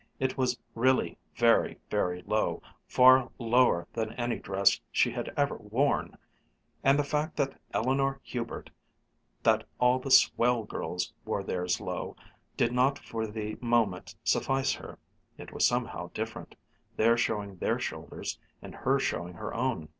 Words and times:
It 0.19 0.35
was 0.35 0.57
really 0.73 1.19
very, 1.35 1.77
very 1.91 2.23
low, 2.23 2.63
far 2.87 3.29
lower 3.37 3.87
than 3.93 4.13
any 4.13 4.39
dress 4.39 4.81
she 4.91 5.11
had 5.11 5.31
ever 5.37 5.57
worn! 5.57 6.17
And 6.83 6.97
the 6.97 7.03
fact 7.03 7.37
that 7.37 7.61
Eleanor 7.71 8.19
Hubert, 8.23 8.71
that 9.43 9.67
all 9.77 9.99
the 9.99 10.09
"swell" 10.09 10.63
girls 10.63 11.13
wore 11.23 11.43
theirs 11.43 11.79
low, 11.79 12.15
did 12.57 12.71
not 12.71 12.97
for 12.97 13.27
the 13.27 13.59
moment 13.61 14.15
suffice 14.23 14.73
her 14.73 14.97
it 15.37 15.53
was 15.53 15.67
somehow 15.67 16.09
different 16.15 16.55
their 16.97 17.15
showing 17.15 17.57
their 17.57 17.77
shoulders 17.77 18.39
and 18.59 18.73
her 18.73 18.97
showing 18.97 19.33
her 19.35 19.53
own. 19.53 19.87